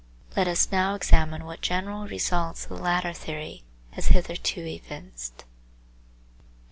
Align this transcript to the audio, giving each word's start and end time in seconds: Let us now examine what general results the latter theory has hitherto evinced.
Let 0.35 0.47
us 0.47 0.71
now 0.71 0.95
examine 0.95 1.45
what 1.45 1.61
general 1.61 2.07
results 2.07 2.65
the 2.65 2.73
latter 2.73 3.13
theory 3.13 3.61
has 3.91 4.07
hitherto 4.07 4.65
evinced. 4.65 5.45